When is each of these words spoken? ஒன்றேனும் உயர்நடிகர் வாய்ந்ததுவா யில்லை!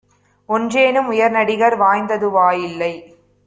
ஒன்றேனும் 0.49 1.07
உயர்நடிகர் 1.07 1.77
வாய்ந்ததுவா 1.77 2.51
யில்லை! 2.53 2.93